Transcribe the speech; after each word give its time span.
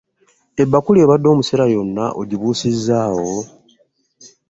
Ebbakuli 0.61 0.97
ebadde 1.01 1.27
omusera 1.33 1.65
yonna 1.73 2.05
ogibuusizzaawo? 2.21 3.31